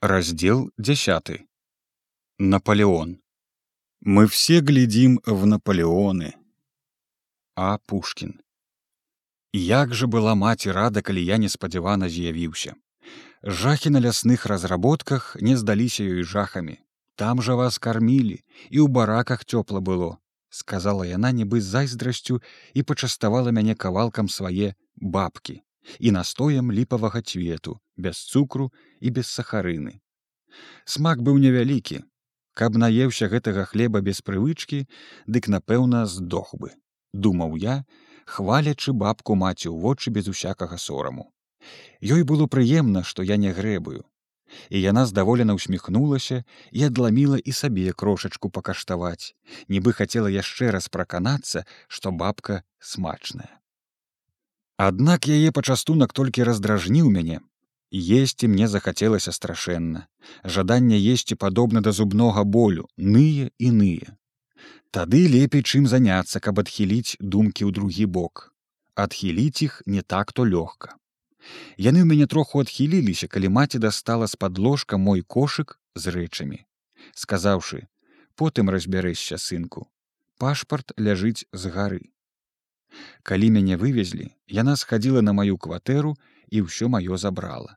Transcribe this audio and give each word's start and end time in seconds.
Раздел 0.00 0.70
10. 0.78 1.44
Наполеон. 2.38 3.20
Мы 4.00 4.28
все 4.28 4.60
глядим 4.60 5.20
в 5.26 5.44
Наполеоны. 5.44 6.34
А 7.56 7.78
Пушкін. 7.78 8.40
Як 9.52 9.94
жа 9.94 10.06
была 10.06 10.34
маці 10.34 10.70
рада, 10.70 11.02
калі 11.02 11.24
я 11.24 11.38
неспадзявана 11.38 12.08
з'явіўся. 12.08 12.74
Жахі 13.42 13.90
на 13.90 13.98
лясных 13.98 14.46
разработках 14.46 15.36
не 15.40 15.56
здаліся 15.56 16.06
ёй 16.06 16.22
жахамі. 16.22 16.78
Там 17.16 17.42
жа 17.42 17.58
вас 17.58 17.78
кармілі 17.82 18.38
і 18.70 18.78
ў 18.78 18.86
бараках 18.86 19.42
цёпла 19.42 19.82
было, 19.82 20.22
сказала 20.48 21.10
яна 21.10 21.34
нібы 21.34 21.58
з 21.58 21.74
зайздрасцю 21.74 22.38
і 22.72 22.86
пачаставала 22.86 23.50
мяне 23.50 23.74
кавалкам 23.74 24.30
свае 24.30 24.78
бабкі 24.94 25.58
і 25.98 26.14
настоем 26.14 26.70
ліпавага 26.70 27.18
цвету 27.18 27.80
без 27.98 28.18
цукру 28.24 28.70
і 29.00 29.10
без 29.10 29.28
сахарыны. 29.28 30.00
Смак 30.84 31.22
быў 31.22 31.38
невялікі. 31.42 32.04
Каб 32.58 32.74
наеўся 32.74 33.28
гэтага 33.30 33.64
хлеба 33.70 34.00
без 34.00 34.22
прывычкі, 34.22 34.86
дык 35.26 35.46
напэўна 35.46 36.06
здох 36.06 36.54
бы, 36.58 36.74
думаў 37.12 37.54
я, 37.62 37.84
хвалячы 38.26 38.94
бабку 38.94 39.36
маці 39.38 39.68
ў 39.70 39.76
вочы 39.78 40.10
без 40.10 40.26
усякага 40.32 40.78
сораму. 40.78 41.30
Ёй 42.02 42.22
было 42.22 42.46
прыемна, 42.46 43.04
што 43.04 43.22
я 43.22 43.36
не 43.36 43.52
грэбую. 43.52 44.02
І 44.70 44.80
яна 44.80 45.04
здаволена 45.06 45.54
усміхнулася 45.54 46.42
і 46.72 46.84
адламіла 46.88 47.38
і 47.38 47.52
сабе 47.52 47.92
крошачку 47.92 48.50
пакаштаваць, 48.50 49.36
нібы 49.68 49.92
хацела 49.92 50.32
яшчэ 50.32 50.72
раз 50.72 50.88
праканацца, 50.88 51.64
што 51.86 52.10
бабка 52.10 52.62
смачная. 52.80 53.60
Аднак 54.78 55.28
яе 55.28 55.52
пачастунак 55.52 56.14
толькі 56.14 56.46
раздражніў 56.48 57.10
мяне. 57.10 57.40
Есці 57.94 58.48
мне 58.48 58.68
захацелася 58.68 59.32
страшэнна. 59.32 60.06
Жаданне 60.44 60.98
есці 61.00 61.34
падобна 61.34 61.80
да 61.80 61.92
зубнога 61.92 62.44
болю, 62.44 62.88
ные 62.96 63.50
і 63.58 63.70
ные. 63.72 64.18
Тады 64.90 65.24
лепей 65.28 65.62
чым 65.62 65.86
заняцца, 65.88 66.40
каб 66.40 66.60
адхіліць 66.60 67.16
думкі 67.20 67.64
ў 67.64 67.70
другі 67.72 68.06
бок. 68.06 68.52
Адхіліць 68.94 69.62
іх 69.64 69.82
не 69.86 70.02
так 70.02 70.32
то 70.32 70.44
лёгка. 70.44 70.96
Яны 71.80 72.04
ў 72.04 72.08
мяне 72.12 72.26
троху 72.26 72.60
адхіліліся, 72.60 73.28
калі 73.28 73.48
маці 73.48 73.78
дастала 73.78 74.26
з-пад 74.26 74.58
ложка 74.58 74.98
мой 74.98 75.22
кошык 75.22 75.80
з 75.94 76.12
рэчамі. 76.12 76.64
Сказаўшы: 77.14 77.88
«Потым 78.38 78.68
разбярэшся 78.68 79.38
сынку. 79.40 79.88
Пашпарт 80.36 80.92
ляжыць 80.98 81.48
з 81.52 81.72
гары. 81.72 82.04
Калі 83.22 83.50
мяне 83.50 83.76
вывезлі, 83.76 84.28
яна 84.46 84.76
схадзіла 84.76 85.22
на 85.22 85.32
маю 85.32 85.56
кватэру 85.56 86.16
і 86.50 86.64
ўсё 86.68 86.88
маё 86.88 87.16
забрала. 87.16 87.76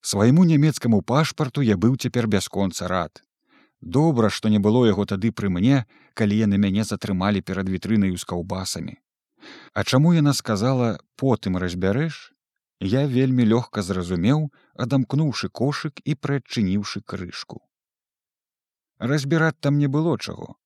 Свайму 0.00 0.44
нямецкаму 0.44 1.02
пашпарту 1.02 1.62
я 1.66 1.76
быў 1.76 1.96
цяпер 1.96 2.26
бясконца 2.26 2.88
рад. 2.88 3.22
Добра, 3.80 4.30
што 4.30 4.48
не 4.48 4.58
было 4.58 4.86
яго 4.86 5.04
тады 5.04 5.32
пры 5.32 5.50
мне, 5.50 5.84
калі 6.14 6.36
яны 6.38 6.58
мяне 6.58 6.84
затрымалі 6.84 7.42
перад 7.42 7.68
вітрынаю 7.68 8.16
з 8.16 8.24
каўбасамі. 8.24 8.96
А 9.74 9.84
чаму 9.84 10.14
яна 10.14 10.32
сказала 10.32 10.98
потым 11.16 11.58
разбярэш, 11.58 12.32
я 12.80 13.06
вельмі 13.06 13.44
лёгка 13.44 13.82
зразумеў, 13.82 14.50
адамкнуўшы 14.74 15.48
кошык 15.48 16.00
і 16.04 16.14
прыадчыніўшы 16.14 17.02
крышку. 17.02 17.62
Разбіраць 18.98 19.60
там 19.60 19.78
не 19.78 19.88
было 19.88 20.16
чаго. 20.18 20.56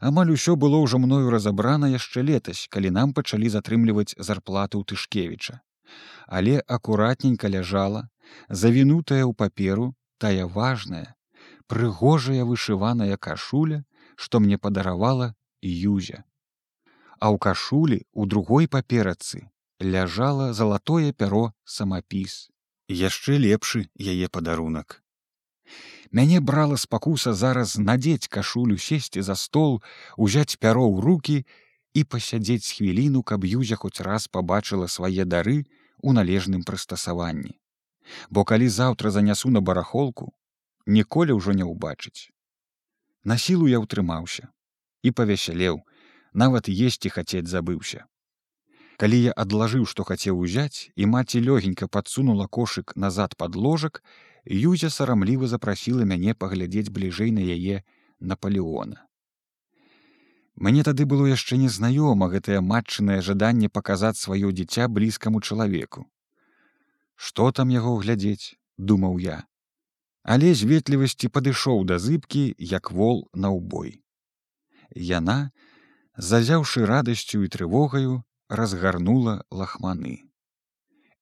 Амаль 0.00 0.30
усё 0.32 0.56
было 0.56 0.80
ўжо 0.80 0.98
мною 0.98 1.30
разабрана 1.30 1.90
яшчэ 1.92 2.22
летась, 2.22 2.66
калі 2.70 2.90
нам 2.90 3.12
пачалі 3.12 3.48
затрымліваць 3.48 4.14
зарплаты 4.16 4.78
ў 4.78 4.84
тышкевіча. 4.84 5.60
Але 6.26 6.60
акуратненька 6.66 7.48
ляжала, 7.48 8.08
завінутая 8.48 9.24
ў 9.24 9.32
паперу, 9.32 9.94
тая 10.18 10.46
важная, 10.46 11.16
прыгожая 11.66 12.44
вышываная 12.44 13.16
кашуля, 13.16 13.84
што 14.16 14.40
мне 14.40 14.58
падаравала 14.58 15.34
юзя. 15.62 16.24
А 17.18 17.32
ў 17.32 17.38
кашулі 17.38 18.04
у 18.12 18.26
другой 18.26 18.68
паперацы 18.68 19.48
ляжала 19.80 20.52
залатое 20.52 21.12
пяро 21.12 21.52
самапіс, 21.64 22.48
яшчэ 22.88 23.38
лепшы 23.38 23.88
яе 23.96 24.28
падарунак. 24.28 25.02
Мяне 26.10 26.40
брала 26.40 26.76
спакуса 26.76 27.32
зараз 27.32 27.76
надзець 27.76 28.28
кашулю 28.28 28.78
сесці 28.78 29.20
за 29.22 29.34
стол, 29.34 29.82
узяць 30.16 30.56
пяро 30.56 30.86
ў 30.88 31.00
руки 31.04 31.36
і 31.92 32.04
пасядзець 32.04 32.72
хвіліну, 32.78 33.22
каб 33.22 33.44
юзя 33.44 33.76
хоць 33.76 34.00
раз 34.00 34.28
пабачыла 34.28 34.88
свае 34.88 35.24
дары 35.24 35.64
у 36.02 36.12
належным 36.12 36.64
прыстасаванні. 36.64 37.58
Бо 38.30 38.44
калі 38.44 38.68
заўтра 38.68 39.10
занясу 39.10 39.50
на 39.50 39.60
барахолку, 39.60 40.32
ніколі 40.86 41.32
ўжо 41.38 41.52
не 41.52 41.64
ўбачыць. 41.64 42.30
На 43.24 43.38
сілу 43.38 43.68
я 43.68 43.80
ўтрымаўся 43.80 44.48
і 45.02 45.10
павесялеў, 45.10 45.82
нават 46.32 46.68
есці 46.68 47.08
хацець 47.08 47.48
забыўся. 47.48 48.06
Калі 48.98 49.18
я 49.30 49.32
адлажыў, 49.32 49.84
што 49.86 50.02
хацеў 50.02 50.38
узяць, 50.38 50.90
і 50.96 51.06
маці 51.06 51.42
лёгенька 51.42 51.86
падсунула 51.86 52.46
кошык 52.46 52.96
назад 52.96 53.36
пад 53.36 53.54
ложак, 53.54 54.02
Юзя 54.48 54.88
сарамліва 54.88 55.46
запрасіла 55.46 56.04
мяне 56.08 56.32
паглядзець 56.34 56.88
бліжэй 56.88 57.30
на 57.36 57.44
яе 57.44 57.84
Наполеона. 58.18 59.07
Мне 60.66 60.82
тады 60.82 61.06
было 61.06 61.26
яшчэ 61.30 61.56
незнаёма 61.62 62.28
гэтае 62.34 62.60
матчынае 62.68 63.20
жаданне 63.22 63.68
паказаць 63.68 64.18
сваё 64.20 64.50
дзіця 64.50 64.88
блізкаму 64.88 65.40
чалавеку. 65.40 66.06
Што 67.14 67.50
там 67.52 67.74
яго 67.74 67.96
глядзець, 68.02 68.58
думаў 68.76 69.18
я. 69.22 69.38
Але 70.22 70.54
з 70.54 70.68
ветлівасці 70.70 71.30
падышоў 71.34 71.84
да 71.90 71.98
зыбкі, 71.98 72.54
як 72.58 72.90
вол 72.90 73.28
на 73.34 73.54
ўбой. 73.54 74.02
Яна, 74.94 75.50
зазяўшы 76.16 76.86
радасцю 76.90 77.44
і 77.46 77.52
трывогаю, 77.54 78.22
разгарнула 78.48 79.44
лахманы 79.50 80.28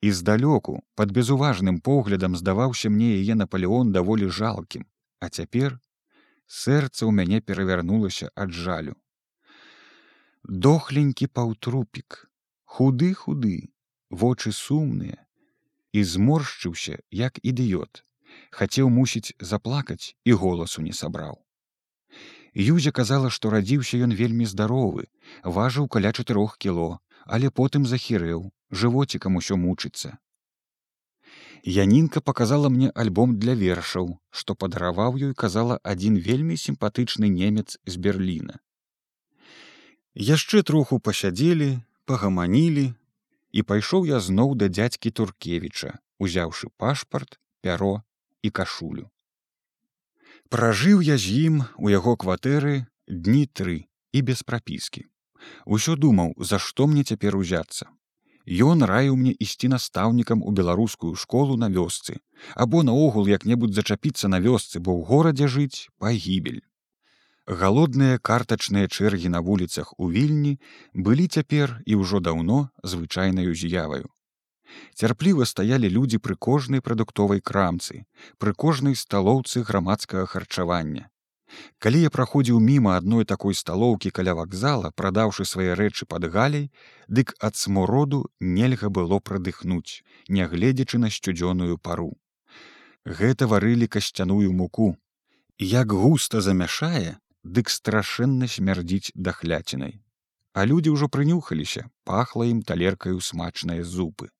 і 0.00 0.12
здалёку 0.12 0.82
под 0.94 1.10
безуважным 1.10 1.80
поглядам 1.80 2.36
здаваўся 2.36 2.90
мне 2.90 3.08
яе 3.18 3.34
наполеон 3.34 3.90
даволі 3.92 4.28
жалкім 4.28 4.86
а 5.20 5.28
цяпер 5.28 5.78
сэрца 6.46 7.02
ў 7.02 7.10
мяне 7.10 7.40
перавярнулася 7.40 8.30
ад 8.44 8.52
жалю 8.52 8.94
дохленькі 10.48 11.26
паўтрупік 11.38 12.18
худы 12.76 13.12
худы 13.22 13.54
вочы 14.10 14.52
сумныя 14.58 15.18
і 15.92 16.04
зморшчыўся 16.12 16.98
як 17.20 17.40
ідыёт 17.52 18.02
хацеў 18.58 18.92
мусіць 18.98 19.34
заплакаць 19.52 20.14
і 20.24 20.38
голасу 20.42 20.82
не 20.90 20.92
сабраў 21.00 21.40
юзя 22.66 22.92
казала 23.00 23.32
што 23.38 23.50
радзіўся 23.56 24.04
ён 24.08 24.14
вельмі 24.20 24.46
здаровы 24.52 25.08
важыў 25.58 25.88
каля 25.96 26.12
чатырох 26.12 26.56
кіло 26.66 26.92
але 27.26 27.50
потым 27.50 27.86
захірэў 27.90 28.46
жывоцікам 28.70 29.36
усё 29.42 29.56
мучыцца. 29.56 30.18
Янінка 31.64 32.20
показала 32.20 32.68
мне 32.68 32.90
альбом 32.94 33.38
для 33.42 33.54
вершаў, 33.54 34.18
што 34.30 34.54
падараваў 34.54 35.18
ёй 35.28 35.34
казала 35.34 35.78
адзін 35.82 36.18
вельмі 36.28 36.56
сімпатычны 36.56 37.28
немец 37.28 37.78
з 37.86 37.96
Берліна. 37.96 38.60
Яшчэ 40.16 40.62
троху 40.64 40.96
пасядзелі, 40.96 41.84
пагаманілі, 42.08 42.94
і 43.52 43.62
пайшоў 43.62 44.06
я 44.08 44.16
зноў 44.16 44.54
да 44.56 44.68
дзядзькі 44.72 45.10
Туркевіча, 45.12 46.00
узяўшы 46.16 46.72
пашпарт, 46.80 47.36
пяро 47.60 48.00
і 48.40 48.48
кашулю. 48.48 49.12
Пражыў 50.48 51.04
я 51.04 51.20
з 51.20 51.36
ім 51.52 51.68
у 51.76 51.92
яго 51.92 52.16
кватэры 52.16 52.88
дні 53.04 53.44
тры 53.44 53.76
і 54.16 54.22
без 54.22 54.40
прапіскі. 54.40 55.04
Усё 55.68 56.00
думаў, 56.00 56.32
за 56.40 56.56
што 56.56 56.86
мне 56.88 57.04
цяпер 57.04 57.36
узяцца. 57.36 57.92
Ён 58.48 58.88
раіў 58.88 59.20
мне 59.20 59.36
ісці 59.36 59.68
настаўнікам 59.68 60.40
у 60.40 60.54
беларускую 60.56 61.12
школу 61.12 61.60
на 61.60 61.68
вёсцы, 61.68 62.16
або 62.54 62.80
наогул 62.82 63.28
як-небудзь 63.28 63.76
зачапіцца 63.76 64.32
на 64.32 64.40
вёсцы, 64.40 64.80
бо 64.80 64.96
ў 64.96 65.04
горадзе 65.04 65.44
жыць 65.44 65.92
пагібель. 66.00 66.64
Галодныя 67.46 68.18
картачныя 68.18 68.90
чэргі 68.90 69.28
на 69.30 69.40
вуліцах 69.40 69.94
у 70.02 70.10
вільні 70.10 70.58
былі 70.94 71.26
цяпер 71.30 71.78
і 71.86 72.02
ўжо 72.02 72.18
даўно 72.18 72.70
звычайнаю 72.82 73.54
з'яваю. 73.54 74.10
Цярпліва 74.98 75.46
стаялі 75.46 75.86
людзі 75.86 76.18
пры 76.18 76.34
кожнай 76.34 76.82
прадуктовай 76.82 77.38
крамцы, 77.38 78.02
пры 78.42 78.52
кожнай 78.52 78.98
сталоўцы 78.98 79.62
грамадскага 79.62 80.26
харчавання. 80.26 81.06
Калі 81.78 82.00
я 82.02 82.10
праходзіў 82.10 82.58
міма 82.58 82.96
адной 82.98 83.24
такой 83.24 83.54
сталоўкі 83.54 84.10
каля 84.10 84.34
вакзала, 84.34 84.90
прадаўшы 84.90 85.46
свае 85.46 85.78
рэчы 85.78 86.06
пад 86.10 86.26
галей, 86.26 86.72
дык 87.06 87.30
ад 87.38 87.54
смуроду 87.54 88.26
нельга 88.40 88.90
было 88.90 89.20
прадыхнуць, 89.20 90.02
нягледзячы 90.28 90.98
на 90.98 91.14
сцюдзёную 91.14 91.78
пару. 91.78 92.18
Гэта 93.06 93.46
варылі 93.46 93.86
касцяную 93.86 94.50
муку. 94.50 94.96
Як 95.62 95.94
густа 95.94 96.42
замяшае, 96.42 97.22
дык 97.46 97.70
страшэнна 97.70 98.48
смярдзіць 98.50 99.14
дахляцінай. 99.14 100.00
А 100.56 100.64
людзі 100.64 100.96
ўжо 100.96 101.08
прынюхаліся, 101.12 101.86
пахла 102.04 102.48
ім 102.48 102.62
талеркаю 102.62 103.20
смачныя 103.20 103.84
зупы. 103.84 104.32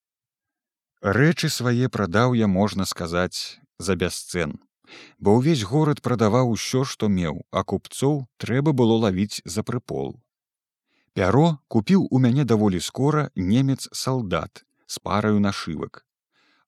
Рэчы 1.02 1.48
свае 1.52 1.88
прадаў 1.92 2.34
я, 2.34 2.46
можна 2.48 2.84
сказаць, 2.84 3.60
за 3.78 3.94
бясцэн. 3.94 4.56
Бо 5.18 5.36
ўвесь 5.38 5.62
горад 5.62 6.00
прадаваў 6.00 6.50
усё, 6.56 6.84
што 6.84 7.08
меў, 7.08 7.42
а 7.50 7.62
купцоў 7.62 8.24
трэба 8.42 8.72
было 8.72 8.96
лавіць 9.04 9.42
за 9.44 9.62
прыпол. 9.62 10.16
Пяро 11.12 11.58
купіў 11.68 12.08
у 12.10 12.18
мяне 12.18 12.44
даволі 12.44 12.80
скора 12.80 13.30
немец 13.34 13.88
салдат 13.92 14.64
з 14.86 14.98
параю 14.98 15.40
нашывак. 15.40 16.04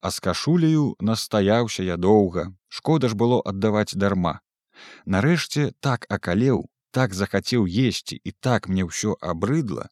А 0.00 0.11
з 0.11 0.20
кашуляю 0.20 0.96
настаяўся 1.00 1.82
я 1.82 1.96
доўга, 1.96 2.52
шкода 2.69 3.08
ж 3.08 3.14
было 3.14 3.40
аддаваць 3.44 3.94
дарма. 3.94 4.40
Нарэшце 5.06 5.72
так 5.80 6.06
акалеў, 6.08 6.66
так 6.90 7.14
захацеў 7.14 7.66
есці 7.66 8.20
і 8.25 8.30
так 8.40 8.69
мне 8.69 8.84
ўсё 8.88 9.16
абрыдла, 9.20 9.88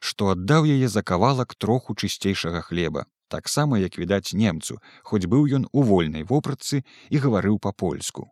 што 0.00 0.32
аддаў 0.34 0.66
яе 0.66 0.88
за 0.88 1.02
кавалак 1.02 1.54
троху 1.54 1.94
чысцейшага 1.94 2.60
хлеба, 2.66 3.06
таксама 3.28 3.78
як 3.78 3.98
відаць 3.98 4.34
немцу, 4.34 4.80
хоць 5.02 5.26
быў 5.26 5.46
ён 5.60 5.68
у 5.72 5.82
вольнай 5.82 6.24
вопратцы 6.24 6.84
і 7.10 7.16
гаварыў 7.24 7.58
па-польску. 7.58 8.30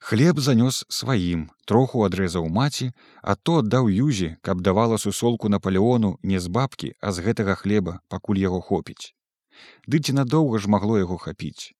Хлеб 0.00 0.38
занёс 0.40 0.84
сваім, 0.88 1.40
троху 1.68 2.04
адрэзаў 2.06 2.48
маці, 2.48 2.86
а 3.20 3.36
то 3.36 3.58
аддаў 3.60 3.90
юзе, 3.92 4.36
каб 4.40 4.62
давала 4.64 4.96
сусолку 4.96 5.50
наполеону 5.52 6.16
не 6.22 6.40
з 6.40 6.48
бабкі, 6.48 6.94
а 7.00 7.12
з 7.12 7.26
гэтага 7.26 7.54
хлеба, 7.54 8.00
пакуль 8.08 8.40
яго 8.40 8.60
хопіць. 8.64 9.12
Ды 9.86 10.00
ці 10.00 10.16
надоўга 10.16 10.58
ж 10.58 10.72
магло 10.72 10.96
яго 10.96 11.20
хапіць. 11.20 11.76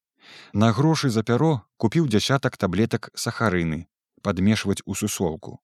На 0.53 0.73
грошы 0.73 1.11
за 1.11 1.23
пяро 1.23 1.53
купіў 1.77 2.09
дзясятак 2.09 2.57
таблетак 2.57 3.11
сахарыны, 3.15 3.87
падмешваць 4.23 4.83
у 4.87 4.95
сусолку. 4.95 5.61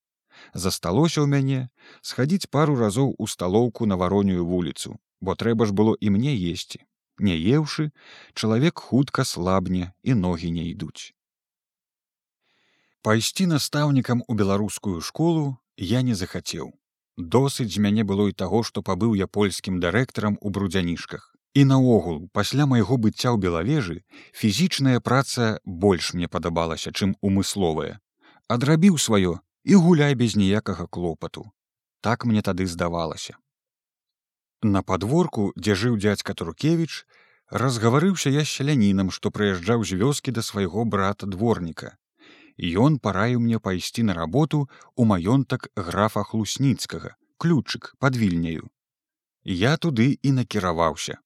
Засталося 0.55 1.25
ў 1.25 1.27
мяне 1.27 1.61
схадзіць 2.03 2.51
пару 2.51 2.77
разоў 2.77 3.15
у 3.19 3.27
сталоўку 3.27 3.87
на 3.87 3.97
варонюю 3.97 4.47
вуліцу 4.47 4.97
бо 5.21 5.35
трэба 5.35 5.67
ж 5.67 5.73
было 5.73 5.97
і 6.01 6.11
мне 6.11 6.37
есці. 6.37 6.85
Не 7.19 7.37
еўшы 7.37 7.91
чалавек 8.35 8.79
хутка 8.79 9.25
слабне 9.25 9.93
і 10.03 10.15
ногі 10.15 10.51
не 10.51 10.69
ідуць. 10.71 11.15
Пайсці 13.03 13.47
настаўнікам 13.47 14.25
у 14.29 14.35
беларускую 14.35 15.01
школу 15.01 15.57
я 15.77 16.03
не 16.03 16.15
захацеў. 16.15 16.75
Досыць 17.17 17.73
з 17.73 17.81
мяне 17.81 18.05
было 18.05 18.29
і 18.29 18.37
таго 18.37 18.63
што 18.63 18.83
пабыў 18.83 19.17
я 19.17 19.27
польскім 19.27 19.81
дырэктарам 19.81 20.37
у 20.41 20.51
брудзянішках 20.51 21.36
і 21.57 21.65
наогул 21.65 22.19
пасля 22.37 22.69
майго 22.71 23.01
быцця 23.01 23.33
ў 23.33 23.41
белавежы 23.41 24.03
фізічная 24.41 25.01
праца 25.01 25.57
больш 25.65 26.13
мне 26.15 26.29
падабалася 26.29 26.93
чым 26.93 27.17
умысловая 27.21 27.97
адрабіў 28.49 28.99
сваё 28.99 29.39
і 29.65 29.75
гуляй 29.75 30.15
без 30.15 30.37
ніякага 30.37 30.87
клопату. 30.87 31.51
Так 32.01 32.25
мне 32.25 32.43
тады 32.43 32.67
здавалася. 32.67 33.37
На 34.63 34.83
падворку, 34.83 35.53
дзе 35.57 35.75
жыў 35.75 35.99
дзядзька 35.99 36.35
Туркевіч, 36.35 37.05
разгаварыўся 37.51 38.31
я 38.31 38.45
сялянінам, 38.45 39.11
што 39.11 39.31
прыязджаў 39.31 39.85
з 39.85 39.99
вёскі 40.03 40.31
да 40.39 40.43
свайго 40.43 40.85
брата 40.85 41.27
дворніка. 41.27 41.97
Ён 42.57 42.99
параіў 42.99 43.43
мне 43.43 43.59
пайсці 43.59 44.07
на 44.07 44.15
работу 44.15 44.71
у 44.95 45.05
маёнтак 45.05 45.69
графа 45.77 46.23
хлусніцкага, 46.23 47.17
ключык 47.37 47.93
пад 47.99 48.17
вільняю. 48.17 48.71
Я 49.45 49.77
туды 49.77 50.19
і 50.23 50.33
накіраваўся. 50.33 51.19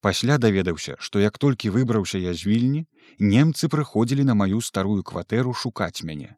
Пасля 0.00 0.38
даведаўся, 0.38 0.96
што 0.98 1.20
як 1.20 1.36
толькі 1.38 1.70
выбраўся 1.76 2.18
я 2.18 2.32
з 2.32 2.46
вільні, 2.48 2.86
немцы 3.18 3.68
прыходзілі 3.68 4.24
на 4.24 4.34
маю 4.34 4.60
старую 4.64 5.02
кватэру 5.04 5.52
шукаць 5.52 6.02
мяне. 6.02 6.36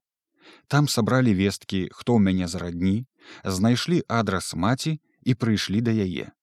Там 0.67 0.89
сабралі 0.89 1.35
весткі, 1.35 1.89
хто 1.95 2.19
ў 2.19 2.21
мяне 2.27 2.49
зарадні, 2.51 3.07
знайшлі 3.45 4.03
адрас 4.09 4.55
маці 4.55 4.99
і 5.23 5.35
прыйшлі 5.39 5.81
да 5.87 5.95
яе. 5.95 6.35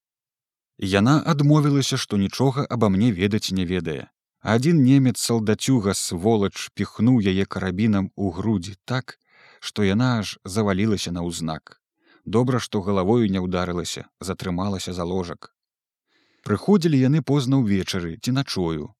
Яна 0.80 1.20
адмовілася, 1.26 2.00
што 2.00 2.16
нічога 2.16 2.64
аба 2.70 2.88
мне 2.90 3.12
ведаць 3.12 3.52
не 3.52 3.68
ведае. 3.68 4.08
Адзін 4.40 4.80
немец 4.88 5.20
салдацюга 5.20 5.94
сволач 5.94 6.72
піхнуў 6.72 7.20
яе 7.20 7.44
карабінам 7.44 8.12
у 8.16 8.32
грудзі 8.32 8.80
так, 8.86 9.20
што 9.60 9.84
яна 9.84 10.24
аж 10.24 10.38
завалілася 10.46 11.12
на 11.12 11.28
ўзнак. 11.28 11.82
Добра, 12.24 12.64
што 12.64 12.80
галавою 12.80 13.28
не 13.28 13.44
ўдарылася, 13.44 14.08
затрымалася 14.24 14.96
за 14.96 15.04
ложак. 15.04 15.52
Прыходзілі 16.48 17.00
яны 17.00 17.22
позна 17.22 17.60
ўвечары 17.60 18.18
ці 18.24 18.32
начою. 18.38 18.94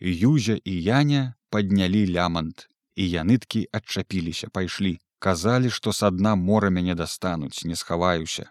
Юзя 0.00 0.58
і 0.64 0.74
Яня 0.82 1.34
паднялі 1.50 2.02
лямант 2.10 2.68
і 2.96 3.08
яныткі 3.08 3.66
адчапіліся 3.72 4.48
пайшлі. 4.48 4.98
Казалі 5.22 5.70
што 5.70 5.92
са 5.94 6.10
дна 6.10 6.34
мора 6.34 6.68
мяне 6.74 6.94
дастануць 6.98 7.64
не 7.64 7.76
схаваюся. 7.78 8.50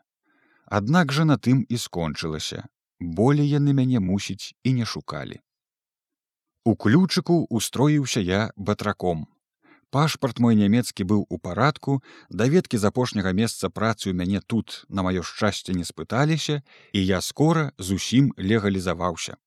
Аднак 0.65 1.11
жа 1.11 1.25
на 1.27 1.35
тым 1.35 1.65
і 1.67 1.77
скончылася. 1.77 2.63
Болей 2.99 3.49
яны 3.51 3.73
мяне 3.73 3.99
мусіць 3.99 4.55
і 4.63 4.73
не 4.79 4.85
шукалі. 4.85 5.41
У 6.63 6.75
ключыку 6.75 7.45
устроіўся 7.49 8.21
я 8.21 8.41
батраком 8.55 9.27
пашпарт 9.91 10.39
мой 10.39 10.55
нямецкі 10.55 11.07
быў 11.11 11.21
у 11.29 11.37
парадку 11.37 12.01
даведкі 12.29 12.81
з 12.81 12.91
апошняга 12.91 13.35
месца 13.35 13.69
працы 13.69 14.09
ў 14.09 14.17
мяне 14.23 14.41
тут 14.41 14.83
на 14.89 15.05
маё 15.05 15.21
шчасце 15.21 15.77
не 15.77 15.85
спыталіся 15.85 16.59
і 16.95 16.99
я 17.05 17.21
скора 17.21 17.71
зусім 17.77 18.33
легалізаваўся 18.37 19.37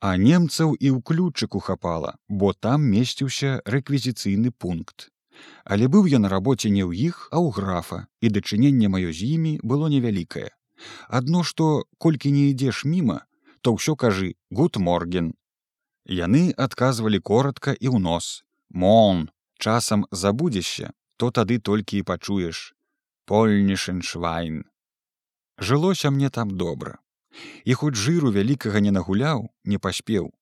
а 0.00 0.16
немцаў 0.20 0.76
і 0.76 0.92
ў 0.92 1.00
ключыку 1.02 1.60
хапала, 1.60 2.16
бо 2.28 2.52
там 2.52 2.84
месціўся 2.84 3.60
рэквізіцыйны 3.64 4.52
пункт. 4.52 5.08
Але 5.64 5.88
быў 5.88 6.06
я 6.06 6.18
на 6.18 6.28
рабоце 6.28 6.70
не 6.70 6.84
ў 6.84 6.92
іх, 7.10 7.28
а 7.32 7.40
ў 7.40 7.52
графа, 7.56 7.98
і 8.20 8.32
дачыненне 8.32 8.88
маё 8.92 9.12
з 9.12 9.36
імі 9.36 9.58
было 9.62 9.88
невялікае. 9.88 10.50
Адно 11.08 11.42
што 11.42 11.88
колькі 11.98 12.32
не 12.32 12.52
ідзеш 12.52 12.84
міма, 12.84 13.24
то 13.60 13.76
ўсё 13.76 13.96
кажы 13.96 14.36
гуд 14.50 14.76
морген. 14.76 15.32
Яны 16.06 16.52
адказвалі 16.52 17.20
коротко 17.20 17.72
і 17.72 17.88
ў 17.88 17.98
нос. 17.98 18.44
Мон, 18.70 19.30
часам 19.58 20.06
забудзешся, 20.10 20.92
то 21.16 21.30
тады 21.30 21.58
толькі 21.58 21.98
і 21.98 22.06
пачуеш. 22.06 22.74
Польнішын 23.26 24.02
швайн. 24.02 24.62
Жылося 25.58 26.10
мне 26.10 26.30
там 26.30 26.50
добра 26.50 27.00
і 27.64 27.74
хоць 27.74 27.98
жыру 28.00 28.32
вялікага 28.32 28.82
не 28.86 28.92
нагуляў 28.96 29.46
не 29.72 29.78
паспеў 29.86 30.32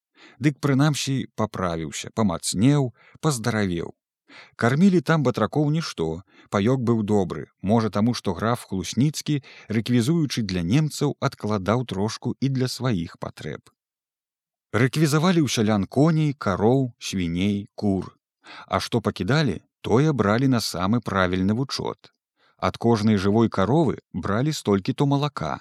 дык 0.46 0.58
прынамсі 0.66 1.16
паправіўся 1.40 2.11
памацнеў 2.20 2.88
паздаравеў 3.26 3.93
кармілі 4.62 5.00
там 5.11 5.26
батракоў 5.28 5.70
нішто 5.76 6.08
паёк 6.56 6.82
быў 6.90 7.05
добры 7.12 7.46
можа 7.72 7.93
таму 7.96 8.14
што 8.20 8.34
граф 8.40 8.66
хлусніцкі 8.70 9.38
рэквізуючы 9.78 10.46
для 10.55 10.66
немцаў 10.72 11.16
адкладаў 11.28 11.87
трошку 11.94 12.34
і 12.40 12.52
для 12.58 12.70
сваіх 12.76 13.16
патрэб 13.26 13.75
рэквізавалі 14.84 15.46
ў 15.46 15.56
сялян 15.58 15.88
коней 15.99 16.34
кароў 16.46 16.87
свіней 17.11 17.58
кур 17.82 18.12
а 18.66 18.80
што 18.80 19.00
пакідалі 19.00 19.60
тое 19.80 20.12
бралі 20.12 20.48
на 20.56 20.60
самы 20.60 21.00
правільны 21.00 21.54
вучот 21.60 22.10
ад 22.58 22.78
кожнай 22.78 23.20
жывой 23.20 23.48
каровы 23.48 24.00
бралі 24.12 24.52
столькі 24.52 24.92
то 24.92 25.06
малака 25.06 25.54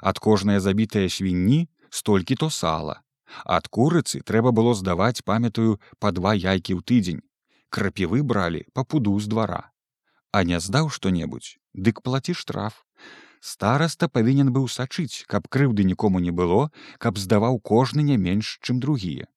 ад 0.00 0.18
кожнае 0.18 0.60
забітыя 0.60 1.08
свінні 1.08 1.68
столькі 1.90 2.34
то 2.36 2.50
сала. 2.50 3.00
Ад 3.44 3.68
курыцы 3.68 4.20
трэба 4.24 4.52
было 4.56 4.74
здаваць 4.74 5.24
памятаю 5.24 5.76
па 6.00 6.12
два 6.16 6.32
яйкі 6.32 6.76
ў 6.76 6.80
тыдзень 6.80 7.24
крапівы 7.68 8.22
бралі 8.24 8.64
па 8.72 8.84
пуду 8.84 9.12
з 9.20 9.28
двара 9.28 9.62
а 10.32 10.44
не 10.48 10.60
здаў 10.60 10.88
што-небудзь 10.88 11.56
дык 11.74 12.00
плаці 12.04 12.32
штраф. 12.32 12.84
Стараста 13.40 14.08
павінен 14.08 14.48
быў 14.52 14.68
сачыць 14.72 15.24
каб 15.32 15.48
крыўды 15.52 15.84
нікому 15.84 16.24
не 16.24 16.32
было 16.32 16.70
каб 16.98 17.20
здаваў 17.20 17.60
кожны 17.60 18.02
не 18.02 18.16
менш 18.16 18.56
чым 18.64 18.80
другія 18.80 19.28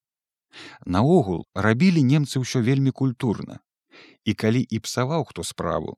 наогул 0.86 1.48
рабілі 1.56 2.04
немцы 2.04 2.44
ўсё 2.44 2.62
вельмі 2.62 2.92
культурна 2.92 3.60
і 4.26 4.34
калі 4.34 4.62
і 4.62 4.80
псаваў 4.80 5.26
хто 5.32 5.44
справу 5.44 5.98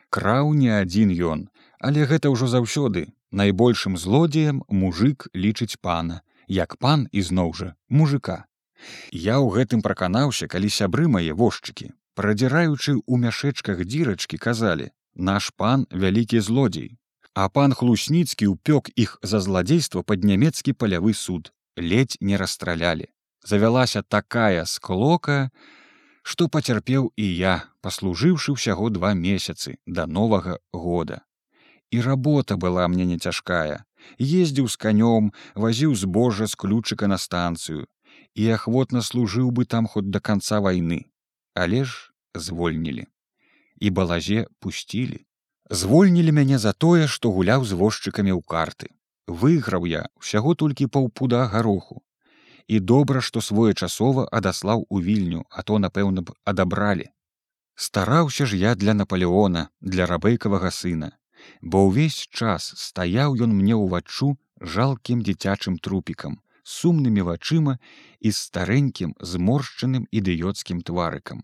Краў 0.10 0.54
не 0.54 0.70
адзін 0.76 1.16
ён, 1.16 1.48
але 1.80 2.06
гэта 2.06 2.30
ўжо 2.30 2.48
заўсёды. 2.48 3.08
Найбольшым 3.32 3.96
злодзеем 3.96 4.64
мужик 4.68 5.28
лічыць 5.34 5.80
пана 5.80 6.22
як 6.52 6.76
пан 6.84 7.08
ізноў 7.16 7.54
жа 7.56 7.68
мужика 7.88 8.44
я 9.16 9.40
ў 9.40 9.56
гэтым 9.56 9.80
праканаўся 9.86 10.52
калі 10.52 10.72
сябры 10.78 11.08
мае 11.14 11.32
вожчыкі 11.42 11.88
прадзіраючы 12.20 13.00
ў 13.00 13.16
мяшэчках 13.24 13.86
дзірачкі 13.88 14.36
казалі 14.48 14.92
наш 15.30 15.48
пан 15.56 15.88
вялікі 16.04 16.44
злодзей 16.48 16.92
а 17.34 17.48
пан 17.50 17.74
хлусніцкі 17.74 18.52
ўпёк 18.52 18.92
іх 18.96 19.18
за 19.24 19.40
зладзейства 19.40 20.04
пад 20.04 20.28
нямецкі 20.28 20.74
палявы 20.76 21.14
суд. 21.16 21.52
Ледзь 21.78 22.18
не 22.20 22.36
расстралялі. 22.38 23.08
Завялася 23.44 24.02
такая 24.04 24.66
склока 24.66 25.50
што 26.24 26.48
пацярпеў 26.48 27.12
і 27.18 27.26
я, 27.26 27.54
паслужыўшы 27.82 28.56
ўсяго 28.58 28.90
два 28.90 29.14
месяцы 29.14 29.78
да 29.86 30.06
новага 30.08 30.60
года. 30.74 31.22
І 31.92 32.02
работа 32.02 32.56
была 32.56 32.88
мне 32.88 33.06
не 33.06 33.18
цяжкая, 33.18 33.84
ездзіў 34.18 34.68
з 34.72 34.78
канём, 34.78 35.32
вазіў 35.56 35.96
збожжа 35.96 36.48
з 36.48 36.56
ключыка 36.56 37.08
на 37.08 37.18
станцыю 37.18 37.88
і 38.36 38.48
ахвотна 38.56 39.02
служыў 39.02 39.52
бы 39.52 39.66
там 39.66 39.88
хоць 39.88 40.08
да 40.08 40.20
канца 40.20 40.62
вайны, 40.64 41.12
але 41.54 41.84
ж 41.84 42.12
звольнілі. 42.36 43.08
І 43.82 43.90
балазе 43.90 44.48
пусцілі. 44.60 45.26
Звольнілі 45.70 46.32
мяне 46.32 46.58
за 46.60 46.74
тое, 46.74 47.08
што 47.08 47.32
гуляў 47.32 47.66
з 47.66 47.76
возчыкамі 47.80 48.32
ў 48.36 48.42
карты. 48.46 48.92
Выйграў 49.28 49.88
я 49.88 50.08
ўсяго 50.20 50.56
толькі 50.56 50.92
паўпуда 50.92 51.48
гароху, 51.52 52.04
і 52.68 52.80
добра 52.80 53.22
што 53.22 53.42
своечасова 53.42 54.28
адаслаў 54.32 54.86
у 54.90 55.02
вільню 55.02 55.46
а 55.50 55.64
то 55.64 55.80
напэўна 55.80 56.22
б 56.22 56.36
адабралі. 56.44 57.10
Стараўся 57.76 58.46
ж 58.46 58.58
я 58.58 58.76
для 58.76 58.94
наполеона 58.94 59.70
для 59.82 60.06
рабейкавага 60.06 60.72
сына 60.72 61.12
бо 61.62 61.88
ўвесь 61.88 62.28
час 62.30 62.72
стаяў 62.78 63.38
ён 63.46 63.54
мне 63.58 63.76
ўваччу 63.78 64.38
жалкім 64.76 65.22
дзіцячым 65.28 65.78
трупікам 65.78 66.40
сумнымі 66.64 67.26
вачыма 67.28 67.78
і 68.20 68.34
старэнькім 68.40 69.16
зморшчаным 69.20 70.06
ідыёцкім 70.12 70.82
тварыкам. 70.86 71.42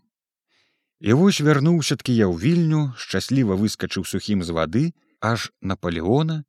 І 1.00 1.14
вось 1.18 1.40
вярнуўся-ткі 1.42 2.14
я 2.14 2.26
ў 2.30 2.38
вільню 2.42 2.82
шчасліва 2.98 3.58
выскачыў 3.58 4.06
сухім 4.06 4.42
з 4.46 4.54
вады 4.54 4.84
аж 5.20 5.50
наполеона 5.60 6.42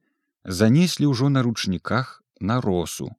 занеслі 0.46 1.10
ўжо 1.14 1.30
на 1.34 1.46
ручніках 1.46 2.22
на 2.40 2.62
росу 2.62 3.10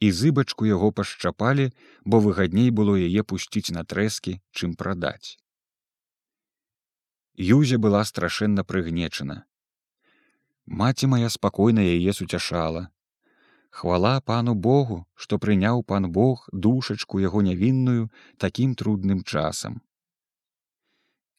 і 0.00 0.10
зыбачку 0.12 0.66
яго 0.66 0.90
пашчапалі, 0.92 1.70
бо 2.04 2.20
выгадней 2.20 2.70
было 2.70 2.96
яе 2.98 3.22
пусціць 3.22 3.74
на 3.76 3.84
трэскі, 3.84 4.40
чым 4.52 4.74
прадаць. 4.74 5.38
Юзя 7.34 7.78
была 7.78 8.04
страшэнна 8.04 8.64
прыгнечана. 8.64 9.44
Маці 10.66 11.06
моя 11.06 11.28
спакойна 11.28 11.82
яе 11.82 12.12
суцяшала. 12.12 12.88
Хвала 13.70 14.20
пану 14.20 14.54
Богу, 14.54 15.04
што 15.14 15.38
прыняў 15.38 15.82
пан 15.82 16.06
Бог 16.12 16.48
душачку 16.52 17.18
яго 17.18 17.42
нявінную 17.42 18.08
такім 18.38 18.78
трудным 18.78 19.24
часам. 19.24 19.82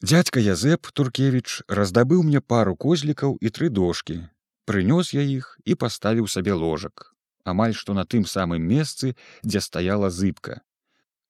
Дядька 0.03 0.43
Язэп 0.43 0.91
Туркевіч 0.91 1.63
раздабыў 1.67 2.23
мне 2.27 2.41
пару 2.41 2.75
козлікаў 2.75 3.37
і 3.39 3.49
тры 3.49 3.69
дошкі, 3.69 4.27
прынёс 4.67 5.15
я 5.15 5.23
іх 5.23 5.55
і 5.63 5.79
паставіў 5.79 6.27
сабе 6.27 6.53
ложак, 6.53 7.14
амаль 7.45 7.75
што 7.77 7.93
на 7.93 8.05
тым 8.05 8.25
самым 8.25 8.61
месцы, 8.61 9.15
дзе 9.43 9.61
стаяла 9.61 10.09
зыбка. 10.09 10.61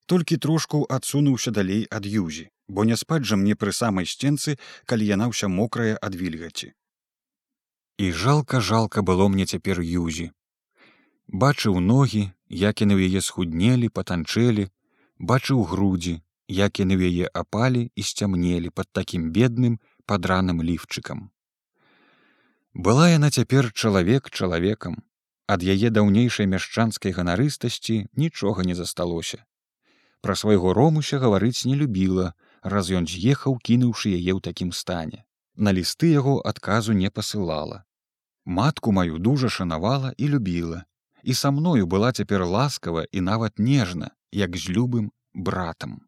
Толькі 0.06 0.38
трошку 0.38 0.86
адсунуўся 0.98 1.52
далей 1.52 1.86
ад 1.92 2.06
юзі, 2.06 2.50
бо 2.68 2.86
не 2.86 2.96
спаць 2.96 3.26
жа 3.26 3.36
мне 3.42 3.56
пры 3.56 3.74
самай 3.74 4.06
сценцы, 4.06 4.58
калі 4.86 5.06
яна 5.12 5.30
ўся 5.34 5.52
мокрая 5.52 5.98
ад 6.02 6.16
вільгаці. 6.16 6.72
І 7.98 8.12
жалка 8.12 8.60
жалка 8.60 9.02
было 9.02 9.28
мне 9.28 9.46
цяпер 9.46 9.82
юзі. 9.82 10.32
Бачыў 11.28 11.80
ногі, 11.80 12.32
як 12.50 12.82
яны 12.86 12.96
ў 12.96 13.10
яе 13.10 13.22
схуднелі, 13.22 13.90
патанчэлі, 13.90 14.70
бачыў 15.18 15.64
грудзі, 15.64 16.22
як 16.48 16.80
яны 16.80 17.00
ў 17.00 17.10
яе 17.10 17.26
апалі 17.34 17.90
і 17.96 18.02
сцямнелі 18.04 18.70
пад 18.70 18.92
такім 18.92 19.32
бедным 19.32 19.80
падраным 20.06 20.62
ліфчыкам. 20.62 21.32
Была 22.76 23.10
яна 23.10 23.32
цяпер 23.32 23.72
чалавек 23.74 24.30
чалавекам, 24.30 25.02
ад 25.48 25.64
яе 25.64 25.90
даўнейшай 25.90 26.48
мяшчанскай 26.52 27.12
ганарыстасці 27.18 27.98
нічога 28.16 28.64
не 28.64 28.76
засталося. 28.76 29.44
Пра 30.22 30.36
свайго 30.36 30.74
ромуся 30.74 31.20
гаварыць 31.22 31.66
не 31.70 31.76
любіла, 31.76 32.34
раз 32.62 32.90
ён 32.90 33.06
з'ехаў, 33.06 33.60
кінуўшы 33.62 34.10
яе 34.18 34.34
ў 34.34 34.42
такім 34.42 34.72
стане. 34.74 35.24
На 35.56 35.72
лісты 35.72 36.10
яго 36.12 36.42
адказу 36.42 36.94
не 36.94 37.10
пасылала. 37.10 37.84
Матку 38.46 38.92
маю 38.92 39.18
дужа 39.18 39.50
шанавала 39.50 40.14
і 40.18 40.28
любіла, 40.28 40.86
і 41.24 41.34
са 41.34 41.52
мною 41.52 41.86
была 41.86 42.12
цяпер 42.12 42.46
ласкава 42.46 43.06
і 43.12 43.22
нават 43.22 43.60
нежна, 43.60 44.12
як 44.32 44.58
з 44.58 44.70
любым 44.70 45.12
братам. 45.34 46.02